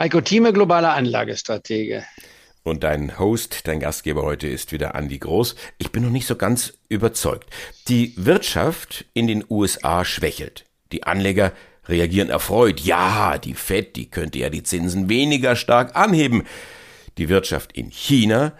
Heiko 0.00 0.20
Thieme, 0.20 0.52
globaler 0.52 0.94
Anlagestratege. 0.94 2.04
Und 2.62 2.84
dein 2.84 3.18
Host, 3.18 3.66
dein 3.66 3.80
Gastgeber 3.80 4.22
heute 4.22 4.46
ist 4.46 4.70
wieder 4.70 4.94
Andi 4.94 5.18
Groß. 5.18 5.56
Ich 5.78 5.90
bin 5.90 6.04
noch 6.04 6.10
nicht 6.10 6.28
so 6.28 6.36
ganz 6.36 6.74
überzeugt. 6.88 7.50
Die 7.88 8.12
Wirtschaft 8.16 9.06
in 9.12 9.26
den 9.26 9.44
USA 9.50 10.04
schwächelt. 10.04 10.66
Die 10.92 11.02
Anleger 11.02 11.50
reagieren 11.88 12.30
erfreut. 12.30 12.78
Ja, 12.78 13.38
die 13.38 13.54
Fed, 13.54 13.96
die 13.96 14.08
könnte 14.08 14.38
ja 14.38 14.50
die 14.50 14.62
Zinsen 14.62 15.08
weniger 15.08 15.56
stark 15.56 15.96
anheben. 15.96 16.44
Die 17.16 17.28
Wirtschaft 17.28 17.72
in 17.72 17.90
China, 17.90 18.52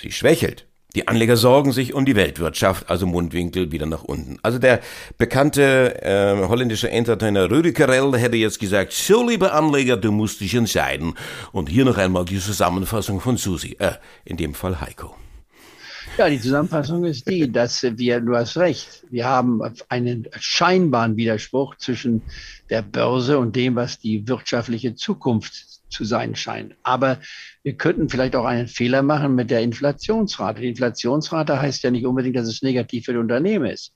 sie 0.00 0.12
schwächelt. 0.12 0.66
Die 0.96 1.06
Anleger 1.06 1.36
sorgen 1.36 1.72
sich 1.72 1.92
um 1.92 2.06
die 2.06 2.16
Weltwirtschaft, 2.16 2.88
also 2.88 3.04
Mundwinkel 3.04 3.70
wieder 3.70 3.84
nach 3.84 4.02
unten. 4.02 4.38
Also 4.42 4.58
der 4.58 4.80
bekannte 5.18 6.02
äh, 6.02 6.48
holländische 6.48 6.90
Entertainer 6.90 7.50
Rudi 7.50 7.74
Carell 7.74 8.16
hätte 8.16 8.38
jetzt 8.38 8.58
gesagt, 8.58 8.94
so 8.94 9.28
liebe 9.28 9.52
Anleger, 9.52 9.98
du 9.98 10.10
musst 10.10 10.40
dich 10.40 10.54
entscheiden. 10.54 11.12
Und 11.52 11.68
hier 11.68 11.84
noch 11.84 11.98
einmal 11.98 12.24
die 12.24 12.38
Zusammenfassung 12.38 13.20
von 13.20 13.36
Susi, 13.36 13.76
äh, 13.78 13.92
in 14.24 14.38
dem 14.38 14.54
Fall 14.54 14.80
Heiko. 14.80 15.14
Ja, 16.16 16.30
die 16.30 16.40
Zusammenfassung 16.40 17.04
ist 17.04 17.28
die, 17.28 17.52
dass 17.52 17.82
wir, 17.82 18.20
du 18.20 18.34
hast 18.34 18.56
recht, 18.56 19.04
wir 19.10 19.26
haben 19.26 19.60
einen 19.90 20.26
scheinbaren 20.40 21.14
Widerspruch 21.18 21.74
zwischen 21.76 22.22
der 22.70 22.80
Börse 22.80 23.38
und 23.38 23.54
dem, 23.54 23.76
was 23.76 23.98
die 23.98 24.26
wirtschaftliche 24.26 24.94
Zukunft 24.94 25.75
zu 25.88 26.04
sein 26.04 26.34
scheint. 26.34 26.74
Aber 26.82 27.20
wir 27.62 27.76
könnten 27.76 28.08
vielleicht 28.08 28.36
auch 28.36 28.44
einen 28.44 28.68
Fehler 28.68 29.02
machen 29.02 29.34
mit 29.34 29.50
der 29.50 29.60
Inflationsrate. 29.60 30.60
Die 30.60 30.68
Inflationsrate 30.68 31.60
heißt 31.60 31.82
ja 31.82 31.90
nicht 31.90 32.06
unbedingt, 32.06 32.36
dass 32.36 32.48
es 32.48 32.62
negativ 32.62 33.04
für 33.04 33.12
die 33.12 33.18
Unternehmen 33.18 33.66
ist. 33.66 33.92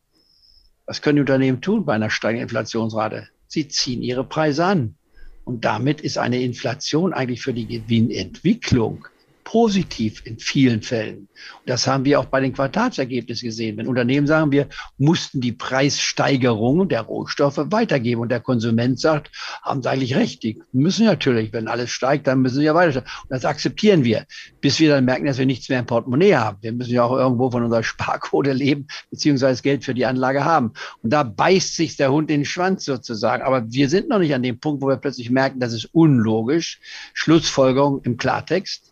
Was 0.87 1.03
können 1.03 1.17
die 1.17 1.21
Unternehmen 1.21 1.61
tun 1.61 1.85
bei 1.85 1.95
einer 1.95 2.11
steigenden 2.11 2.49
Inflationsrate? 2.49 3.29
Sie 3.47 3.69
ziehen 3.69 4.03
ihre 4.03 4.25
Preise 4.25 4.65
an. 4.65 4.97
Und 5.45 5.65
damit 5.65 6.01
ist 6.01 6.19
eine 6.19 6.41
Inflation 6.41 7.13
eigentlich 7.13 7.43
für 7.43 7.55
die 7.55 7.67
Gewinnentwicklung 7.67 9.07
positiv 9.51 10.23
in 10.27 10.39
vielen 10.39 10.81
Fällen. 10.81 11.19
Und 11.19 11.29
das 11.67 11.89
haben 11.89 12.05
wir 12.05 12.21
auch 12.21 12.27
bei 12.27 12.41
den 12.41 12.53
Quartalsergebnissen 12.53 13.49
gesehen. 13.49 13.77
Wenn 13.77 13.89
Unternehmen 13.89 14.29
sagen, 14.29 14.53
wir 14.53 14.69
mussten 14.97 15.41
die 15.41 15.51
Preissteigerung 15.51 16.89
der 16.89 17.01
Rohstoffe 17.01 17.59
weitergeben 17.59 18.21
und 18.21 18.29
der 18.29 18.39
Konsument 18.39 19.01
sagt, 19.01 19.33
haben 19.63 19.83
sie 19.83 19.91
eigentlich 19.91 20.15
recht, 20.15 20.45
die 20.45 20.63
müssen 20.71 21.05
natürlich, 21.05 21.53
wenn 21.53 21.67
alles 21.67 21.91
steigt, 21.91 22.29
dann 22.29 22.43
müssen 22.43 22.59
sie 22.59 22.65
ja 22.65 22.77
weiter. 22.77 23.01
Und 23.01 23.31
das 23.31 23.45
akzeptieren 23.45 24.05
wir, 24.05 24.25
bis 24.61 24.79
wir 24.79 24.89
dann 24.89 25.05
merken, 25.05 25.27
dass 25.27 25.39
wir 25.39 25.47
nichts 25.47 25.69
mehr 25.69 25.81
im 25.81 25.87
Portemonnaie 25.87 26.37
haben. 26.37 26.59
Wir 26.61 26.73
müssen 26.73 26.93
ja 26.93 27.03
auch 27.03 27.17
irgendwo 27.17 27.51
von 27.51 27.65
unserer 27.65 27.83
Sparquote 27.83 28.53
leben, 28.53 28.87
beziehungsweise 29.11 29.63
Geld 29.63 29.85
für 29.85 29.95
die 29.95 30.07
Anlage 30.07 30.45
haben. 30.45 30.75
Und 31.03 31.13
da 31.13 31.25
beißt 31.25 31.75
sich 31.75 31.97
der 31.97 32.13
Hund 32.13 32.31
in 32.31 32.43
den 32.43 32.47
Schwanz 32.47 32.85
sozusagen. 32.85 33.43
Aber 33.43 33.69
wir 33.73 33.89
sind 33.89 34.11
noch 34.11 34.21
nicht 34.21 34.33
an 34.33 34.45
dem 34.45 34.61
Punkt, 34.61 34.81
wo 34.81 34.87
wir 34.87 34.97
plötzlich 34.97 35.29
merken, 35.29 35.59
das 35.59 35.73
ist 35.73 35.87
unlogisch. 35.87 36.79
Schlussfolgerung 37.15 38.01
im 38.05 38.17
Klartext 38.17 38.90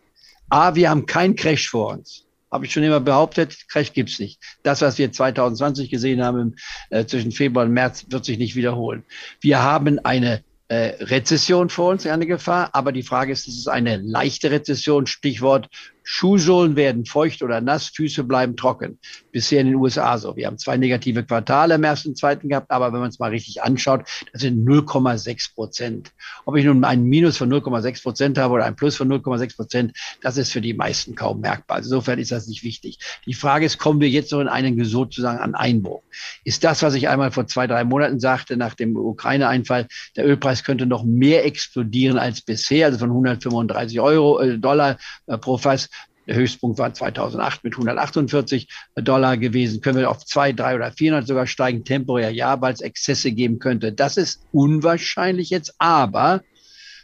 A, 0.50 0.74
wir 0.74 0.90
haben 0.90 1.06
keinen 1.06 1.36
Crash 1.36 1.68
vor 1.68 1.92
uns. 1.92 2.24
Habe 2.50 2.64
ich 2.64 2.72
schon 2.72 2.82
immer 2.82 3.00
behauptet, 3.00 3.68
Crash 3.68 3.92
gibt's 3.92 4.18
nicht. 4.18 4.40
Das, 4.62 4.80
was 4.80 4.96
wir 4.96 5.12
2020 5.12 5.90
gesehen 5.90 6.22
haben 6.22 6.56
äh, 6.90 7.04
zwischen 7.04 7.32
Februar 7.32 7.66
und 7.66 7.72
März, 7.72 8.06
wird 8.08 8.24
sich 8.24 8.38
nicht 8.38 8.56
wiederholen. 8.56 9.04
Wir 9.40 9.62
haben 9.62 9.98
eine 9.98 10.42
äh, 10.68 11.02
Rezession 11.04 11.68
vor 11.68 11.90
uns, 11.90 12.06
eine 12.06 12.26
Gefahr, 12.26 12.70
aber 12.72 12.92
die 12.92 13.02
Frage 13.02 13.32
ist, 13.32 13.48
ist 13.48 13.58
es 13.58 13.68
eine 13.68 13.96
leichte 13.98 14.50
Rezession? 14.50 15.06
Stichwort 15.06 15.68
Schuhsohlen 16.10 16.74
werden 16.74 17.04
feucht 17.04 17.42
oder 17.42 17.60
nass, 17.60 17.88
Füße 17.88 18.24
bleiben 18.24 18.56
trocken. 18.56 18.98
Bisher 19.30 19.60
in 19.60 19.66
den 19.66 19.76
USA 19.76 20.16
so. 20.16 20.36
Wir 20.36 20.46
haben 20.46 20.56
zwei 20.56 20.78
negative 20.78 21.22
Quartale 21.22 21.74
im 21.74 21.84
ersten 21.84 22.08
und 22.08 22.16
zweiten 22.16 22.48
gehabt, 22.48 22.70
aber 22.70 22.94
wenn 22.94 23.00
man 23.00 23.10
es 23.10 23.18
mal 23.18 23.28
richtig 23.28 23.62
anschaut, 23.62 24.08
das 24.32 24.40
sind 24.40 24.66
0,6 24.66 25.52
Prozent. 25.54 26.12
Ob 26.46 26.56
ich 26.56 26.64
nun 26.64 26.82
einen 26.84 27.04
Minus 27.04 27.36
von 27.36 27.52
0,6 27.52 28.02
Prozent 28.02 28.38
habe 28.38 28.54
oder 28.54 28.64
ein 28.64 28.74
Plus 28.74 28.96
von 28.96 29.06
0,6 29.12 29.54
Prozent, 29.54 29.92
das 30.22 30.38
ist 30.38 30.50
für 30.50 30.62
die 30.62 30.72
meisten 30.72 31.14
kaum 31.14 31.40
merkbar. 31.40 31.76
Also 31.76 31.90
insofern 31.90 32.18
ist 32.18 32.32
das 32.32 32.46
nicht 32.46 32.64
wichtig. 32.64 32.98
Die 33.26 33.34
Frage 33.34 33.66
ist, 33.66 33.76
kommen 33.76 34.00
wir 34.00 34.08
jetzt 34.08 34.32
noch 34.32 34.40
in 34.40 34.48
einen 34.48 34.82
sozusagen 34.86 35.40
an 35.40 35.54
Einbruch? 35.54 36.02
Ist 36.42 36.64
das, 36.64 36.82
was 36.82 36.94
ich 36.94 37.10
einmal 37.10 37.32
vor 37.32 37.46
zwei, 37.48 37.66
drei 37.66 37.84
Monaten 37.84 38.18
sagte, 38.18 38.56
nach 38.56 38.72
dem 38.72 38.96
Ukraine-Einfall, 38.96 39.86
der 40.16 40.26
Ölpreis 40.26 40.64
könnte 40.64 40.86
noch 40.86 41.04
mehr 41.04 41.44
explodieren 41.44 42.18
als 42.18 42.40
bisher, 42.40 42.86
also 42.86 42.98
von 42.98 43.10
135 43.10 44.00
Euro, 44.00 44.40
äh, 44.40 44.58
Dollar 44.58 44.96
äh, 45.26 45.36
pro 45.36 45.58
Fass 45.58 45.90
der 46.28 46.36
Höchstpunkt 46.36 46.78
war 46.78 46.92
2008 46.92 47.64
mit 47.64 47.74
148 47.74 48.68
Dollar 48.96 49.38
gewesen. 49.38 49.80
Können 49.80 49.98
wir 49.98 50.10
auf 50.10 50.24
200, 50.24 50.60
300 50.60 50.76
oder 50.76 50.92
400 50.92 51.26
sogar 51.26 51.46
steigen, 51.46 51.84
temporär 51.84 52.30
ja, 52.30 52.60
weil 52.60 52.74
es 52.74 52.82
Exzesse 52.82 53.32
geben 53.32 53.58
könnte. 53.58 53.92
Das 53.92 54.18
ist 54.18 54.46
unwahrscheinlich 54.52 55.48
jetzt, 55.48 55.74
aber 55.78 56.42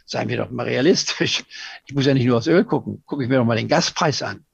seien 0.05 0.29
wir 0.29 0.37
doch 0.37 0.51
mal 0.51 0.63
realistisch. 0.63 1.43
Ich 1.87 1.95
muss 1.95 2.05
ja 2.05 2.13
nicht 2.13 2.25
nur 2.25 2.37
aufs 2.37 2.47
Öl 2.47 2.63
gucken. 2.63 3.01
Gucke 3.05 3.23
ich 3.23 3.29
mir 3.29 3.37
doch 3.37 3.45
mal 3.45 3.57
den 3.57 3.67
Gaspreis 3.67 4.21
an. 4.21 4.44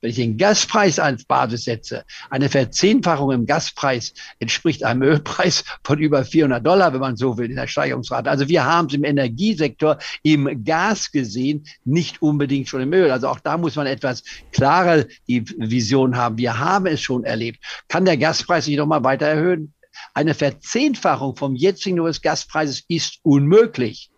Wenn 0.00 0.10
ich 0.10 0.16
den 0.16 0.38
Gaspreis 0.38 0.98
als 0.98 1.24
Basis 1.24 1.64
setze, 1.64 2.04
eine 2.30 2.48
Verzehnfachung 2.48 3.32
im 3.32 3.44
Gaspreis 3.44 4.14
entspricht 4.38 4.82
einem 4.82 5.02
Ölpreis 5.02 5.64
von 5.84 5.98
über 5.98 6.24
400 6.24 6.64
Dollar, 6.64 6.92
wenn 6.92 7.00
man 7.00 7.16
so 7.16 7.36
will, 7.36 7.50
in 7.50 7.56
der 7.56 7.66
Steigerungsrate. 7.66 8.30
Also 8.30 8.48
wir 8.48 8.64
haben 8.64 8.88
es 8.88 8.94
im 8.94 9.04
Energiesektor, 9.04 9.98
im 10.22 10.64
Gas 10.64 11.10
gesehen, 11.12 11.66
nicht 11.84 12.22
unbedingt 12.22 12.68
schon 12.68 12.80
im 12.80 12.92
Öl. 12.92 13.10
Also 13.10 13.28
auch 13.28 13.40
da 13.40 13.58
muss 13.58 13.76
man 13.76 13.86
etwas 13.86 14.22
klarer 14.52 15.04
die 15.28 15.44
Vision 15.58 16.16
haben. 16.16 16.38
Wir 16.38 16.58
haben 16.58 16.86
es 16.86 17.02
schon 17.02 17.24
erlebt. 17.24 17.62
Kann 17.88 18.06
der 18.06 18.16
Gaspreis 18.16 18.64
sich 18.64 18.76
noch 18.76 18.86
mal 18.86 19.04
weiter 19.04 19.26
erhöhen? 19.26 19.74
Eine 20.14 20.34
Verzehnfachung 20.34 21.36
vom 21.36 21.54
jetzigen 21.54 22.02
Gaspreises 22.22 22.84
ist 22.88 23.18
unmöglich 23.22 24.09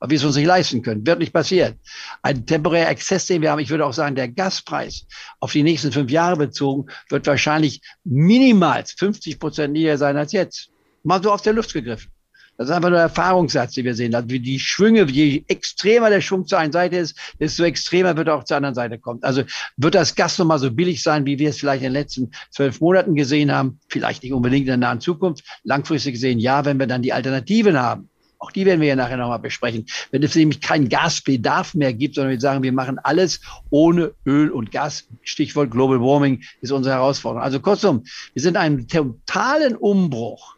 weil 0.00 0.10
wir 0.10 0.16
es 0.16 0.24
uns 0.24 0.36
nicht 0.36 0.46
leisten 0.46 0.82
können. 0.82 1.06
Wird 1.06 1.20
nicht 1.20 1.32
passieren. 1.32 1.74
Ein 2.22 2.46
temporärer 2.46 2.90
Exzess, 2.90 3.26
den 3.26 3.42
wir 3.42 3.50
haben, 3.50 3.60
ich 3.60 3.70
würde 3.70 3.86
auch 3.86 3.92
sagen, 3.92 4.16
der 4.16 4.28
Gaspreis 4.28 5.06
auf 5.38 5.52
die 5.52 5.62
nächsten 5.62 5.92
fünf 5.92 6.10
Jahre 6.10 6.36
bezogen, 6.36 6.90
wird 7.08 7.26
wahrscheinlich 7.26 7.82
minimals 8.02 8.92
50 8.92 9.38
Prozent 9.38 9.74
niedriger 9.74 9.98
sein 9.98 10.16
als 10.16 10.32
jetzt. 10.32 10.70
Mal 11.02 11.22
so 11.22 11.30
auf 11.30 11.42
der 11.42 11.52
Luft 11.52 11.72
gegriffen. 11.72 12.10
Das 12.56 12.68
ist 12.68 12.74
einfach 12.74 12.90
nur 12.90 12.98
Erfahrungssatz, 12.98 13.72
den 13.72 13.86
wir 13.86 13.94
sehen. 13.94 14.14
Also 14.14 14.28
die 14.28 14.58
Schwünge, 14.58 15.04
je 15.04 15.44
extremer 15.48 16.10
der 16.10 16.20
Schwung 16.20 16.46
zur 16.46 16.58
einen 16.58 16.72
Seite 16.72 16.96
ist, 16.96 17.16
desto 17.40 17.64
extremer 17.64 18.18
wird 18.18 18.28
er 18.28 18.34
auch 18.34 18.44
zur 18.44 18.58
anderen 18.58 18.74
Seite 18.74 18.98
kommen. 18.98 19.22
Also 19.22 19.44
wird 19.78 19.94
das 19.94 20.14
Gas 20.14 20.36
nochmal 20.38 20.58
so 20.58 20.70
billig 20.70 21.02
sein, 21.02 21.24
wie 21.24 21.38
wir 21.38 21.48
es 21.48 21.58
vielleicht 21.58 21.80
in 21.80 21.86
den 21.86 21.94
letzten 21.94 22.32
zwölf 22.50 22.82
Monaten 22.82 23.14
gesehen 23.14 23.50
haben? 23.50 23.80
Vielleicht 23.88 24.22
nicht 24.22 24.34
unbedingt 24.34 24.62
in 24.62 24.66
der 24.66 24.76
nahen 24.76 25.00
Zukunft. 25.00 25.42
Langfristig 25.64 26.12
gesehen 26.12 26.38
ja, 26.38 26.66
wenn 26.66 26.78
wir 26.78 26.86
dann 26.86 27.00
die 27.00 27.14
Alternativen 27.14 27.80
haben. 27.80 28.10
Auch 28.40 28.50
die 28.50 28.64
werden 28.64 28.80
wir 28.80 28.88
ja 28.88 28.96
nachher 28.96 29.18
nochmal 29.18 29.38
besprechen. 29.38 29.84
Wenn 30.10 30.22
es 30.22 30.34
nämlich 30.34 30.62
keinen 30.62 30.88
Gasbedarf 30.88 31.74
mehr 31.74 31.92
gibt, 31.92 32.14
sondern 32.14 32.32
wir 32.32 32.40
sagen, 32.40 32.62
wir 32.62 32.72
machen 32.72 32.98
alles 32.98 33.40
ohne 33.68 34.14
Öl 34.24 34.50
und 34.50 34.72
Gas. 34.72 35.06
Stichwort 35.22 35.70
Global 35.70 36.00
Warming 36.00 36.42
ist 36.62 36.72
unsere 36.72 36.94
Herausforderung. 36.94 37.44
Also 37.44 37.60
kurzum, 37.60 38.02
wir 38.32 38.42
sind 38.42 38.56
einem 38.56 38.88
totalen 38.88 39.76
Umbruch, 39.76 40.56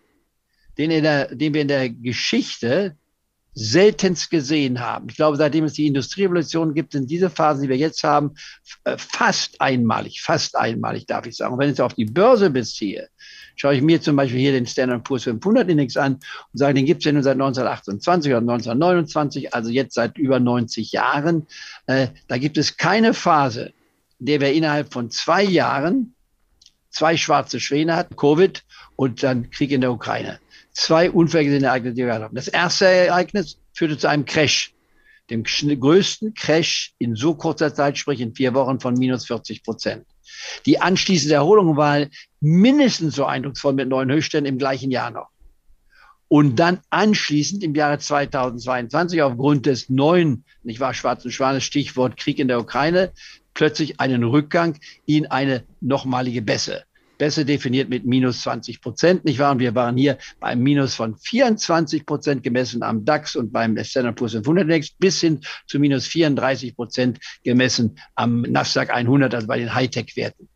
den, 0.78 0.92
in 0.92 1.02
der, 1.02 1.34
den 1.34 1.54
wir 1.54 1.62
in 1.62 1.68
der 1.68 1.90
Geschichte 1.90 2.96
seltenst 3.54 4.30
gesehen 4.30 4.80
haben. 4.80 5.08
Ich 5.10 5.16
glaube, 5.16 5.36
seitdem 5.36 5.64
es 5.64 5.74
die 5.74 5.86
Industrierevolution 5.86 6.74
gibt, 6.74 6.92
sind 6.92 7.10
diese 7.10 7.30
Phasen, 7.30 7.64
die 7.64 7.68
wir 7.68 7.76
jetzt 7.76 8.02
haben, 8.04 8.34
äh, 8.84 8.96
fast 8.96 9.60
einmalig, 9.60 10.22
fast 10.22 10.56
einmalig, 10.56 11.06
darf 11.06 11.26
ich 11.26 11.36
sagen. 11.36 11.54
Und 11.54 11.58
wenn 11.58 11.68
ich 11.68 11.74
es 11.74 11.80
auf 11.80 11.94
die 11.94 12.06
Börse 12.06 12.48
beziehe, 12.48 13.08
Schaue 13.56 13.74
ich 13.74 13.82
mir 13.82 14.00
zum 14.00 14.16
Beispiel 14.16 14.40
hier 14.40 14.52
den 14.52 14.66
Standard 14.66 15.04
Poor's 15.04 15.24
500 15.24 15.68
Index 15.68 15.96
an 15.96 16.14
und 16.14 16.22
sage, 16.52 16.74
den 16.74 16.86
gibt 16.86 17.00
es 17.00 17.04
ja 17.04 17.12
nur 17.12 17.22
seit 17.22 17.34
1928 17.34 18.32
oder 18.32 18.40
1929, 18.40 19.54
also 19.54 19.70
jetzt 19.70 19.94
seit 19.94 20.18
über 20.18 20.40
90 20.40 20.92
Jahren. 20.92 21.46
Äh, 21.86 22.08
da 22.28 22.38
gibt 22.38 22.58
es 22.58 22.76
keine 22.76 23.14
Phase, 23.14 23.72
in 24.18 24.26
der 24.26 24.40
wir 24.40 24.52
innerhalb 24.52 24.92
von 24.92 25.10
zwei 25.10 25.42
Jahren 25.42 26.14
zwei 26.90 27.16
schwarze 27.16 27.60
Schwäne 27.60 27.96
hatten, 27.96 28.16
Covid 28.16 28.62
und 28.96 29.22
dann 29.22 29.50
Krieg 29.50 29.70
in 29.70 29.80
der 29.80 29.92
Ukraine. 29.92 30.38
Zwei 30.72 31.10
unvorhergesehene 31.10 31.66
Ereignisse, 31.66 31.94
die 31.94 32.04
wir 32.04 32.14
haben. 32.14 32.34
Das 32.34 32.48
erste 32.48 32.86
Ereignis 32.86 33.58
führte 33.72 33.98
zu 33.98 34.08
einem 34.08 34.24
Crash 34.24 34.74
dem 35.32 35.44
größten 35.44 36.34
Crash 36.34 36.94
in 36.98 37.16
so 37.16 37.34
kurzer 37.34 37.74
Zeit, 37.74 37.96
sprich 37.98 38.20
in 38.20 38.34
vier 38.34 38.54
Wochen 38.54 38.80
von 38.80 38.94
minus 38.94 39.26
40 39.26 39.62
Prozent. 39.62 40.06
Die 40.66 40.80
anschließende 40.80 41.34
Erholung 41.34 41.76
war 41.76 42.06
mindestens 42.40 43.14
so 43.14 43.24
eindrucksvoll 43.24 43.72
mit 43.72 43.88
neuen 43.88 44.10
Höchstständen 44.10 44.52
im 44.52 44.58
gleichen 44.58 44.90
Jahr 44.90 45.10
noch. 45.10 45.28
Und 46.28 46.56
dann 46.56 46.80
anschließend 46.88 47.62
im 47.62 47.74
Jahre 47.74 47.98
2022 47.98 49.20
aufgrund 49.20 49.66
des 49.66 49.90
neuen, 49.90 50.44
nicht 50.62 50.80
wahr, 50.80 50.94
schwarzen 50.94 51.30
Schwanes, 51.30 51.62
Stichwort 51.62 52.16
Krieg 52.16 52.38
in 52.38 52.48
der 52.48 52.58
Ukraine, 52.58 53.12
plötzlich 53.52 54.00
einen 54.00 54.24
Rückgang 54.24 54.78
in 55.04 55.26
eine 55.26 55.64
nochmalige 55.80 56.40
Bässe. 56.40 56.84
Bässe 57.22 57.44
definiert 57.44 57.88
mit 57.88 58.04
minus 58.04 58.40
20 58.40 58.80
Prozent, 58.80 59.24
nicht 59.24 59.38
wahr? 59.38 59.52
Und 59.52 59.60
wir 59.60 59.76
waren 59.76 59.96
hier 59.96 60.18
bei 60.40 60.56
Minus 60.56 60.96
von 60.96 61.16
24 61.16 62.04
Prozent 62.04 62.42
gemessen 62.42 62.82
am 62.82 63.04
DAX 63.04 63.36
und 63.36 63.52
beim 63.52 63.78
Standard 63.84 64.16
Poor's 64.16 64.32
500 64.32 64.64
Index 64.64 64.90
bis 64.90 65.20
hin 65.20 65.40
zu 65.68 65.78
minus 65.78 66.04
34 66.08 66.74
Prozent 66.74 67.20
gemessen 67.44 67.96
am 68.16 68.40
Nasdaq 68.40 68.90
100, 68.90 69.36
also 69.36 69.46
bei 69.46 69.60
den 69.60 69.72
Hightech-Werten. 69.72 70.48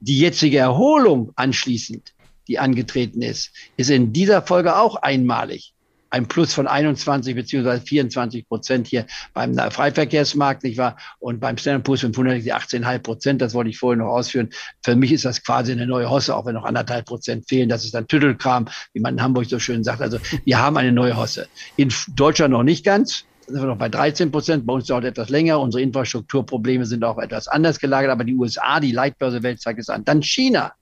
Die 0.00 0.18
jetzige 0.18 0.58
Erholung 0.58 1.30
anschließend, 1.36 2.12
die 2.48 2.58
angetreten 2.58 3.22
ist, 3.22 3.52
ist 3.76 3.90
in 3.90 4.12
dieser 4.12 4.42
Folge 4.42 4.74
auch 4.74 4.96
einmalig. 4.96 5.74
Ein 6.10 6.26
Plus 6.26 6.52
von 6.52 6.66
21 6.66 7.34
beziehungsweise 7.34 7.82
24 7.82 8.48
Prozent 8.48 8.86
hier 8.88 9.06
beim 9.32 9.54
Freiverkehrsmarkt, 9.54 10.64
nicht 10.64 10.76
wahr? 10.76 10.96
Und 11.18 11.40
beim 11.40 11.56
Standard 11.56 11.84
Poor's 11.84 12.00
500 12.00 12.44
die 12.44 12.52
18,5 12.52 12.98
Prozent, 12.98 13.42
das 13.42 13.54
wollte 13.54 13.70
ich 13.70 13.78
vorhin 13.78 14.00
noch 14.00 14.08
ausführen. 14.08 14.50
Für 14.82 14.96
mich 14.96 15.12
ist 15.12 15.24
das 15.24 15.42
quasi 15.42 15.72
eine 15.72 15.86
neue 15.86 16.10
Hosse, 16.10 16.34
auch 16.34 16.46
wenn 16.46 16.54
noch 16.54 16.64
anderthalb 16.64 17.06
Prozent 17.06 17.48
fehlen. 17.48 17.68
Das 17.68 17.84
ist 17.84 17.94
dann 17.94 18.08
Tüttelkram, 18.08 18.66
wie 18.92 19.00
man 19.00 19.14
in 19.14 19.22
Hamburg 19.22 19.46
so 19.46 19.58
schön 19.58 19.84
sagt. 19.84 20.02
Also 20.02 20.18
wir 20.44 20.58
haben 20.58 20.76
eine 20.76 20.92
neue 20.92 21.16
Hosse. 21.16 21.48
In 21.76 21.92
Deutschland 22.14 22.52
noch 22.52 22.64
nicht 22.64 22.84
ganz 22.84 23.24
sind 23.46 23.62
wir 23.62 23.66
noch 23.66 23.78
bei 23.78 23.88
13 23.88 24.30
Prozent. 24.30 24.66
Bei 24.66 24.74
uns 24.74 24.86
dauert 24.86 25.04
etwas 25.04 25.28
länger. 25.28 25.60
Unsere 25.60 25.82
Infrastrukturprobleme 25.82 26.86
sind 26.86 27.04
auch 27.04 27.18
etwas 27.18 27.48
anders 27.48 27.78
gelagert. 27.78 28.10
Aber 28.10 28.24
die 28.24 28.36
USA, 28.36 28.80
die 28.80 28.92
Leitbörse 28.92 29.42
Welt 29.42 29.60
zeigt 29.60 29.80
es 29.80 29.88
an. 29.88 30.04
Dann 30.04 30.22
China 30.22 30.72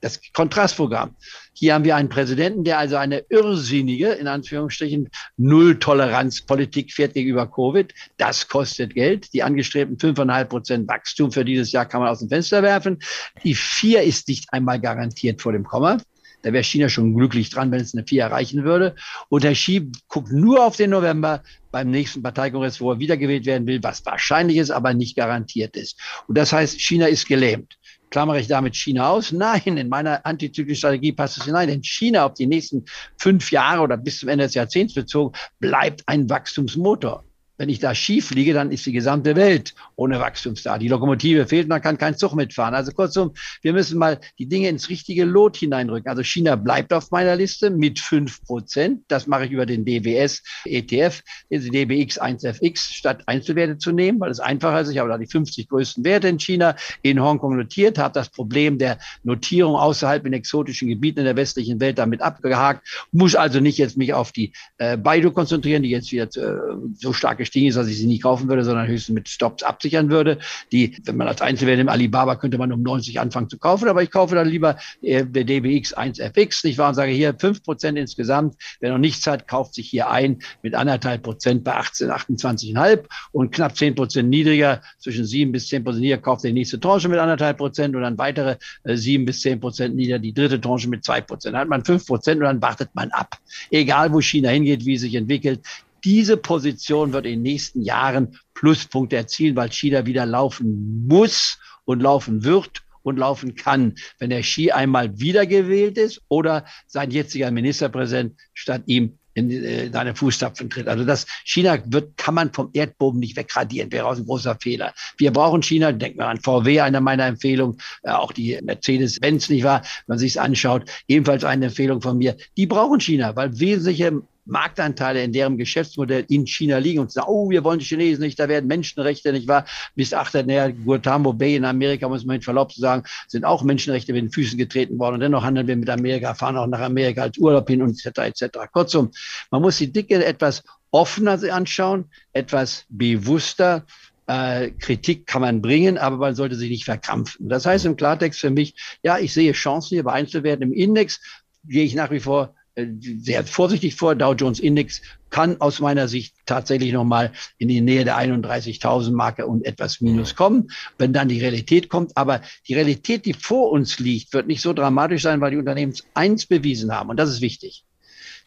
das 0.00 0.20
Kontrastprogramm. 0.32 1.14
Hier 1.52 1.74
haben 1.74 1.84
wir 1.84 1.96
einen 1.96 2.08
Präsidenten, 2.08 2.64
der 2.64 2.78
also 2.78 2.96
eine 2.96 3.24
irrsinnige, 3.28 4.12
in 4.12 4.26
Anführungsstrichen, 4.26 5.10
Null-Toleranz-Politik 5.36 6.92
fährt 6.92 7.14
gegenüber 7.14 7.50
Covid. 7.50 7.92
Das 8.16 8.48
kostet 8.48 8.94
Geld. 8.94 9.32
Die 9.34 9.42
angestrebten 9.42 9.98
fünfeinhalb 9.98 10.48
Prozent 10.48 10.88
Wachstum 10.88 11.32
für 11.32 11.44
dieses 11.44 11.72
Jahr 11.72 11.86
kann 11.86 12.00
man 12.00 12.10
aus 12.10 12.20
dem 12.20 12.28
Fenster 12.28 12.62
werfen. 12.62 12.98
Die 13.44 13.54
vier 13.54 14.02
ist 14.02 14.28
nicht 14.28 14.52
einmal 14.52 14.80
garantiert 14.80 15.42
vor 15.42 15.52
dem 15.52 15.64
Komma. 15.64 15.98
Da 16.42 16.52
wäre 16.52 16.64
China 16.64 16.88
schon 16.88 17.14
glücklich 17.14 17.50
dran, 17.50 17.70
wenn 17.70 17.80
es 17.80 17.94
eine 17.94 18.06
vier 18.06 18.22
erreichen 18.22 18.64
würde. 18.64 18.94
Und 19.28 19.44
Herr 19.44 19.52
Xi 19.52 19.90
guckt 20.08 20.32
nur 20.32 20.64
auf 20.64 20.76
den 20.76 20.90
November 20.90 21.42
beim 21.70 21.90
nächsten 21.90 22.22
Parteikongress, 22.22 22.80
wo 22.80 22.92
er 22.92 22.98
wiedergewählt 22.98 23.46
werden 23.46 23.66
will, 23.66 23.82
was 23.82 24.04
wahrscheinlich 24.06 24.56
ist, 24.56 24.70
aber 24.70 24.94
nicht 24.94 25.16
garantiert 25.16 25.76
ist. 25.76 26.00
Und 26.26 26.38
das 26.38 26.52
heißt, 26.52 26.80
China 26.80 27.06
ist 27.06 27.28
gelähmt. 27.28 27.76
Klammere 28.10 28.40
ich 28.40 28.48
damit 28.48 28.74
China 28.74 29.10
aus? 29.10 29.30
Nein, 29.30 29.76
in 29.76 29.88
meiner 29.88 30.26
antizyklischen 30.26 30.78
Strategie 30.78 31.12
passt 31.12 31.38
es 31.38 31.44
hinein. 31.44 31.68
Denn 31.68 31.82
China 31.82 32.26
auf 32.26 32.34
die 32.34 32.46
nächsten 32.46 32.84
fünf 33.16 33.52
Jahre 33.52 33.82
oder 33.82 33.96
bis 33.96 34.18
zum 34.18 34.28
Ende 34.28 34.44
des 34.44 34.54
Jahrzehnts 34.54 34.94
bezogen 34.94 35.36
bleibt 35.60 36.02
ein 36.06 36.28
Wachstumsmotor. 36.28 37.24
Wenn 37.60 37.68
ich 37.68 37.78
da 37.78 37.94
schief 37.94 38.30
liege, 38.30 38.54
dann 38.54 38.72
ist 38.72 38.86
die 38.86 38.92
gesamte 38.92 39.36
Welt 39.36 39.74
ohne 39.94 40.18
Wachstum 40.18 40.54
da. 40.64 40.78
Die 40.78 40.88
Lokomotive 40.88 41.46
fehlt, 41.46 41.68
man 41.68 41.82
kann 41.82 41.98
kein 41.98 42.16
Zug 42.16 42.34
mitfahren. 42.34 42.74
Also 42.74 42.90
kurzum, 42.90 43.34
wir 43.60 43.74
müssen 43.74 43.98
mal 43.98 44.18
die 44.38 44.46
Dinge 44.46 44.70
ins 44.70 44.88
richtige 44.88 45.26
Lot 45.26 45.58
hineinrücken. 45.58 46.08
Also 46.08 46.22
China 46.22 46.56
bleibt 46.56 46.90
auf 46.94 47.10
meiner 47.10 47.36
Liste 47.36 47.68
mit 47.68 47.98
fünf 47.98 48.42
Prozent. 48.44 49.02
Das 49.08 49.26
mache 49.26 49.44
ich 49.44 49.50
über 49.50 49.66
den 49.66 49.84
DWS 49.84 50.42
ETF, 50.64 51.22
den 51.50 51.70
DBX 51.70 52.18
1FX, 52.18 52.94
statt 52.94 53.24
Einzelwerte 53.26 53.76
zu 53.76 53.92
nehmen, 53.92 54.18
weil 54.20 54.30
es 54.30 54.40
einfacher 54.40 54.80
ist. 54.80 54.88
Ich 54.88 54.96
habe 54.96 55.10
da 55.10 55.18
die 55.18 55.26
50 55.26 55.68
größten 55.68 56.02
Werte 56.02 56.28
in 56.28 56.38
China, 56.38 56.76
in 57.02 57.20
Hongkong 57.20 57.58
notiert, 57.58 57.98
habe 57.98 58.14
das 58.14 58.30
Problem 58.30 58.78
der 58.78 58.98
Notierung 59.22 59.74
außerhalb 59.76 60.24
in 60.24 60.32
exotischen 60.32 60.88
Gebieten 60.88 61.18
in 61.18 61.26
der 61.26 61.36
westlichen 61.36 61.78
Welt 61.78 61.98
damit 61.98 62.22
abgehakt, 62.22 62.88
muss 63.12 63.34
also 63.34 63.60
nicht 63.60 63.76
jetzt 63.76 63.98
mich 63.98 64.14
auf 64.14 64.32
die 64.32 64.54
äh, 64.78 64.96
Baidu 64.96 65.30
konzentrieren, 65.30 65.82
die 65.82 65.90
jetzt 65.90 66.10
wieder 66.10 66.24
äh, 66.24 66.76
so 66.94 67.12
stark 67.12 67.38
gestiegen 67.50 67.66
ist, 67.66 67.74
dass 67.74 67.88
ich 67.88 67.98
sie 67.98 68.06
nicht 68.06 68.22
kaufen 68.22 68.48
würde, 68.48 68.62
sondern 68.62 68.86
höchstens 68.86 69.14
mit 69.14 69.28
Stops 69.28 69.64
absichern 69.64 70.08
würde. 70.08 70.38
Die, 70.70 70.96
wenn 71.04 71.16
man 71.16 71.26
als 71.26 71.42
Einzelwert 71.42 71.80
im 71.80 71.88
Alibaba 71.88 72.36
könnte 72.36 72.58
man 72.58 72.72
um 72.72 72.82
90 72.82 73.18
anfangen 73.18 73.48
zu 73.48 73.58
kaufen, 73.58 73.88
aber 73.88 74.02
ich 74.02 74.10
kaufe 74.10 74.36
dann 74.36 74.48
lieber 74.48 74.76
äh, 75.02 75.24
der 75.24 75.44
DBX 75.44 75.96
1FX, 75.96 76.64
nicht 76.64 76.78
wahr? 76.78 76.90
Und 76.90 76.94
sage 76.94 77.10
hier 77.10 77.34
fünf 77.38 77.62
Prozent 77.64 77.98
insgesamt. 77.98 78.54
Wer 78.78 78.92
noch 78.92 78.98
nichts 78.98 79.26
hat, 79.26 79.48
kauft 79.48 79.74
sich 79.74 79.88
hier 79.88 80.08
ein 80.10 80.38
mit 80.62 80.74
anderthalb 80.74 81.24
Prozent 81.24 81.64
bei 81.64 81.74
18, 81.74 82.10
28,5 82.10 83.04
und 83.32 83.52
knapp 83.52 83.76
zehn 83.76 83.94
Prozent 83.94 84.30
niedriger, 84.30 84.80
zwischen 84.98 85.24
sieben 85.24 85.50
bis 85.50 85.66
zehn 85.66 85.82
Prozent 85.82 86.02
niedriger, 86.02 86.22
kauft 86.22 86.44
die 86.44 86.52
nächste 86.52 86.78
Tranche 86.78 87.08
mit 87.08 87.18
anderthalb 87.18 87.58
Prozent 87.58 87.96
und 87.96 88.02
dann 88.02 88.16
weitere 88.16 88.56
äh, 88.84 88.96
sieben 88.96 89.24
bis 89.24 89.40
zehn 89.40 89.58
Prozent 89.58 89.96
niedriger, 89.96 90.20
die 90.20 90.32
dritte 90.32 90.60
Tranche 90.60 90.88
mit 90.88 91.04
zwei 91.04 91.20
Prozent. 91.20 91.54
Dann 91.54 91.62
hat 91.62 91.68
man 91.68 91.84
fünf 91.84 92.06
Prozent 92.06 92.38
und 92.38 92.44
dann 92.44 92.62
wartet 92.62 92.90
man 92.94 93.10
ab. 93.10 93.36
Egal, 93.70 94.12
wo 94.12 94.20
China 94.20 94.50
hingeht, 94.50 94.84
wie 94.86 94.94
es 94.94 95.00
sich 95.00 95.14
entwickelt. 95.16 95.60
Diese 96.04 96.36
Position 96.36 97.12
wird 97.12 97.26
in 97.26 97.32
den 97.32 97.42
nächsten 97.42 97.82
Jahren 97.82 98.38
Pluspunkte 98.54 99.16
erzielen, 99.16 99.56
weil 99.56 99.70
China 99.70 100.06
wieder 100.06 100.26
laufen 100.26 101.06
muss 101.06 101.58
und 101.84 102.00
laufen 102.00 102.44
wird 102.44 102.82
und 103.02 103.18
laufen 103.18 103.54
kann, 103.54 103.94
wenn 104.18 104.30
der 104.30 104.42
Xi 104.42 104.70
einmal 104.70 105.18
wiedergewählt 105.18 105.98
ist 105.98 106.20
oder 106.28 106.64
sein 106.86 107.10
jetziger 107.10 107.50
Ministerpräsident 107.50 108.38
statt 108.54 108.82
ihm 108.86 109.18
in 109.34 109.50
äh, 109.50 109.90
seine 109.92 110.14
Fußstapfen 110.14 110.70
tritt. 110.70 110.88
Also 110.88 111.04
das 111.04 111.26
China 111.44 111.78
wird, 111.86 112.16
kann 112.16 112.34
man 112.34 112.52
vom 112.52 112.70
Erdboden 112.72 113.20
nicht 113.20 113.36
wegradieren, 113.36 113.92
wäre 113.92 114.06
auch 114.06 114.16
ein 114.16 114.26
großer 114.26 114.56
Fehler. 114.60 114.92
Wir 115.18 115.32
brauchen 115.32 115.62
China, 115.62 115.92
denken 115.92 116.18
wir 116.18 116.26
an 116.26 116.40
VW, 116.40 116.80
eine 116.80 117.00
meiner 117.00 117.26
Empfehlungen, 117.26 117.78
äh, 118.02 118.10
auch 118.10 118.32
die 118.32 118.58
Mercedes-Benz, 118.62 119.48
nicht 119.48 119.64
wahr, 119.64 119.82
wenn 119.82 120.14
man 120.14 120.18
sich 120.18 120.32
es 120.32 120.36
anschaut, 120.36 120.90
ebenfalls 121.08 121.44
eine 121.44 121.66
Empfehlung 121.66 122.02
von 122.02 122.18
mir. 122.18 122.36
Die 122.56 122.66
brauchen 122.66 123.00
China, 123.00 123.34
weil 123.36 123.58
wesentliche 123.58 124.22
Marktanteile 124.44 125.22
in 125.22 125.32
deren 125.32 125.58
Geschäftsmodell 125.58 126.24
in 126.28 126.46
China 126.46 126.78
liegen 126.78 127.00
und 127.00 127.12
sagen, 127.12 127.28
oh, 127.28 127.50
wir 127.50 127.64
wollen 127.64 127.78
die 127.78 127.84
Chinesen 127.84 128.24
nicht, 128.24 128.38
da 128.38 128.48
werden 128.48 128.66
Menschenrechte 128.66 129.32
nicht 129.32 129.48
wahr 129.48 129.64
missachtet. 129.94 130.46
Naja, 130.46 130.70
Guantanamo 130.70 131.32
Bay 131.32 131.56
in 131.56 131.64
Amerika, 131.64 132.08
muss 132.08 132.24
man 132.24 132.36
mit 132.36 132.44
Verlaub 132.44 132.72
zu 132.72 132.80
sagen, 132.80 133.04
sind 133.28 133.44
auch 133.44 133.62
Menschenrechte 133.62 134.12
mit 134.12 134.22
den 134.22 134.32
Füßen 134.32 134.58
getreten 134.58 134.98
worden. 134.98 135.14
Und 135.14 135.20
dennoch 135.20 135.44
handeln 135.44 135.66
wir 135.66 135.76
mit 135.76 135.90
Amerika, 135.90 136.34
fahren 136.34 136.56
auch 136.56 136.66
nach 136.66 136.80
Amerika 136.80 137.22
als 137.22 137.38
Urlaub 137.38 137.68
hin 137.68 137.82
und 137.82 138.04
etc. 138.04 138.18
etc. 138.18 138.58
Kurzum, 138.72 139.10
man 139.50 139.62
muss 139.62 139.78
die 139.78 139.92
Dicke 139.92 140.24
etwas 140.24 140.62
offener 140.90 141.38
anschauen, 141.52 142.06
etwas 142.32 142.84
bewusster. 142.88 143.86
Äh, 144.26 144.70
Kritik 144.72 145.26
kann 145.26 145.42
man 145.42 145.60
bringen, 145.60 145.98
aber 145.98 146.16
man 146.16 146.34
sollte 146.34 146.54
sich 146.54 146.70
nicht 146.70 146.84
verkrampfen. 146.84 147.48
Das 147.48 147.66
heißt 147.66 147.84
im 147.84 147.96
Klartext 147.96 148.40
für 148.40 148.50
mich, 148.50 148.74
ja, 149.02 149.18
ich 149.18 149.32
sehe 149.32 149.52
Chancen 149.52 149.96
hier 149.96 150.04
bei 150.04 150.12
Einzelwerten 150.12 150.62
im 150.62 150.72
Index, 150.72 151.20
gehe 151.64 151.84
ich 151.84 151.94
nach 151.94 152.10
wie 152.10 152.20
vor 152.20 152.54
sehr 152.76 153.44
vorsichtig 153.44 153.94
vor. 153.96 154.14
Dow 154.14 154.32
Jones 154.32 154.60
Index 154.60 155.02
kann 155.30 155.60
aus 155.60 155.80
meiner 155.80 156.08
Sicht 156.08 156.34
tatsächlich 156.46 156.92
nochmal 156.92 157.32
in 157.58 157.68
die 157.68 157.80
Nähe 157.80 158.04
der 158.04 158.16
31.000 158.16 159.12
Marke 159.12 159.46
und 159.46 159.64
etwas 159.64 160.00
Minus 160.00 160.34
kommen, 160.34 160.70
wenn 160.98 161.12
dann 161.12 161.28
die 161.28 161.40
Realität 161.40 161.88
kommt. 161.88 162.16
Aber 162.16 162.42
die 162.68 162.74
Realität, 162.74 163.26
die 163.26 163.32
vor 163.32 163.70
uns 163.70 163.98
liegt, 163.98 164.32
wird 164.32 164.46
nicht 164.46 164.62
so 164.62 164.72
dramatisch 164.72 165.22
sein, 165.22 165.40
weil 165.40 165.52
die 165.52 165.56
Unternehmen 165.56 165.94
eins 166.14 166.46
bewiesen 166.46 166.92
haben. 166.92 167.10
Und 167.10 167.16
das 167.16 167.30
ist 167.30 167.40
wichtig. 167.40 167.84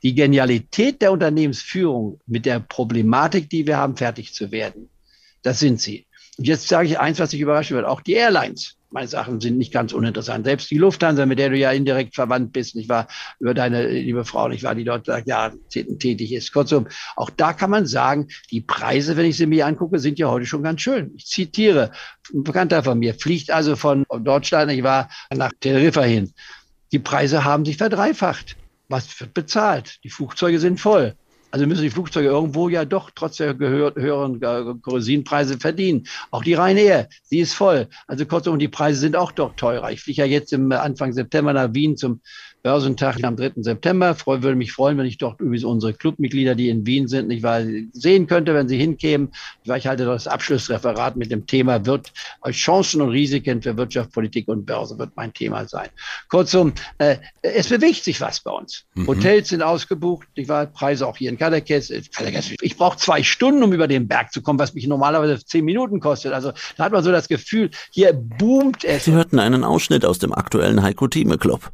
Die 0.04 0.16
Genialität 0.16 1.02
der 1.02 1.14
Unternehmensführung 1.14 2.20
mit 2.26 2.46
der 2.46 2.60
Problematik, 2.60 3.50
die 3.50 3.66
wir 3.68 3.78
haben, 3.78 3.96
fertig 3.96 4.34
zu 4.34 4.52
werden. 4.52 4.90
Das 5.42 5.60
sind 5.60 5.80
sie. 5.80 6.06
Und 6.38 6.48
jetzt 6.48 6.68
sage 6.68 6.88
ich 6.88 7.00
eins, 7.00 7.20
was 7.20 7.32
sich 7.32 7.40
überraschen 7.40 7.76
wird. 7.76 7.86
Auch 7.86 8.02
die 8.02 8.14
Airlines 8.14 8.76
meine 8.94 9.08
Sachen 9.08 9.42
sind 9.42 9.58
nicht 9.58 9.74
ganz 9.74 9.92
uninteressant. 9.92 10.46
Selbst 10.46 10.70
die 10.70 10.78
Lufthansa, 10.78 11.26
mit 11.26 11.40
der 11.40 11.50
du 11.50 11.58
ja 11.58 11.72
indirekt 11.72 12.14
verwandt 12.14 12.54
bist, 12.54 12.76
nicht 12.76 12.90
wahr, 12.90 13.08
über 13.40 13.56
deine 13.56 13.88
liebe 13.88 14.24
Frau, 14.24 14.48
nicht 14.48 14.64
wahr, 14.64 14.76
die 14.76 14.84
dort 14.84 15.08
ja 15.26 15.52
tätig 15.70 16.32
ist. 16.32 16.54
Kurzum, 16.54 16.88
auch 17.16 17.32
da 17.32 17.54
kann 17.54 17.72
man 17.72 17.88
sagen, 17.88 18.28
die 18.52 18.62
Preise, 18.62 19.18
wenn 19.18 19.26
ich 19.26 19.36
sie 19.36 19.48
mir 19.48 19.66
angucke, 19.66 19.98
sind 19.98 20.20
ja 20.20 20.30
heute 20.30 20.46
schon 20.46 20.62
ganz 20.62 20.82
schön. 20.82 21.12
Ich 21.16 21.26
zitiere, 21.26 21.92
ein 22.34 22.44
Bekannter 22.44 22.84
von 22.84 23.00
mir 23.00 23.16
fliegt 23.16 23.50
also 23.50 23.76
von 23.76 24.06
Deutschland, 24.20 24.72
ich 24.72 24.84
war 24.84 25.10
nach 25.36 25.52
Teneriffa 25.60 26.04
hin. 26.04 26.32
Die 26.92 27.00
Preise 27.00 27.44
haben 27.44 27.66
sich 27.66 27.78
verdreifacht. 27.78 28.56
Was 28.90 29.20
wird 29.20 29.34
bezahlt? 29.34 30.04
Die 30.04 30.12
Flugzeuge 30.12 30.60
sind 30.60 30.80
voll. 30.80 31.16
Also 31.54 31.68
müssen 31.68 31.84
die 31.84 31.92
Flugzeuge 31.92 32.30
irgendwo 32.30 32.68
ja 32.68 32.84
doch 32.84 33.12
trotz 33.14 33.38
der 33.38 33.56
höheren 33.56 34.40
Kerosinpreise 34.40 35.60
verdienen. 35.60 36.08
Auch 36.32 36.44
die 36.44 36.56
Ryanair, 36.56 37.10
sie 37.22 37.42
ist 37.42 37.54
voll. 37.54 37.90
Also 38.08 38.26
kurzum, 38.26 38.58
die 38.58 38.68
Preise 38.68 39.02
sind 39.02 39.16
auch 39.16 39.32
doch 39.32 39.54
teurer. 39.56 39.92
Ich 39.92 40.02
fliege 40.02 40.24
ja 40.24 40.28
jetzt 40.28 40.52
im 40.52 40.72
Anfang 40.72 41.14
September 41.14 41.54
nach 41.54 41.72
Wien 41.76 41.96
zum 41.96 42.22
Börsentag 42.64 43.22
am 43.26 43.36
3. 43.36 43.52
September. 43.58 44.16
Freu, 44.16 44.42
würde 44.42 44.56
mich 44.56 44.72
freuen, 44.72 44.98
wenn 44.98 45.06
ich 45.06 45.18
dort 45.18 45.42
übrigens 45.42 45.66
unsere 45.66 45.94
Clubmitglieder, 45.94 46.56
die 46.56 46.70
in 46.70 46.86
Wien 46.86 47.10
sind, 47.10 47.28
nicht 47.28 47.44
wahr, 47.44 47.62
sehen 47.92 48.26
könnte, 48.26 48.54
wenn 48.54 48.70
sie 48.70 48.78
hinkämen. 48.78 49.34
Ich 49.66 49.86
halte 49.86 50.06
das 50.06 50.28
Abschlussreferat 50.28 51.18
mit 51.18 51.30
dem 51.30 51.46
Thema 51.46 51.86
wird 51.86 52.14
Chancen 52.52 53.02
und 53.02 53.10
Risiken 53.10 53.62
für 53.62 53.76
Wirtschaft, 53.76 54.14
Politik 54.14 54.48
und 54.48 54.66
Börse 54.66 54.98
wird 54.98 55.12
mein 55.16 55.34
Thema 55.34 55.68
sein. 55.68 55.90
Kurzum, 56.30 56.72
äh, 57.00 57.18
es 57.42 57.68
bewegt 57.68 58.06
sich 58.06 58.22
was 58.22 58.40
bei 58.40 58.52
uns. 58.52 58.86
Mhm. 58.96 59.08
Hotels 59.08 59.50
sind 59.50 59.62
ausgebucht, 59.62 60.30
ich 60.36 60.48
war 60.48 60.66
Preise 60.66 61.06
auch 61.06 61.18
hier 61.18 61.30
in 61.30 61.38
Kadekes. 61.38 61.90
Ich 61.90 62.78
brauche 62.78 62.98
zwei 62.98 63.24
Stunden, 63.24 63.62
um 63.62 63.74
über 63.74 63.90
den 63.90 64.08
Berg 64.08 64.32
zu 64.32 64.42
kommen, 64.42 64.58
was 64.58 64.74
mich 64.74 64.88
normalerweise 64.88 65.44
zehn 65.44 65.66
Minuten 65.66 66.00
kostet. 66.00 66.32
Also 66.32 66.54
da 66.78 66.86
hat 66.86 66.94
man 66.94 67.04
so 67.04 67.12
das 67.12 67.28
Gefühl, 67.28 67.72
hier 67.92 68.14
boomt 68.14 68.86
es. 68.86 69.04
Sie 69.04 69.12
hörten 69.12 69.40
einen 69.40 69.66
Ausschnitt 69.66 70.06
aus 70.06 70.20
dem 70.20 70.34
aktuellen 70.34 70.82
Heiko 70.82 71.10
Thieme 71.10 71.38
Club. 71.38 71.74